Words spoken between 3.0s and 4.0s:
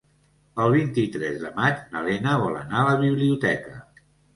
biblioteca.